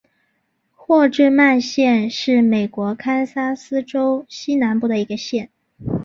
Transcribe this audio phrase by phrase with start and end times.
[0.73, 5.51] 霍治曼县是美国堪萨斯州西南部的一个县。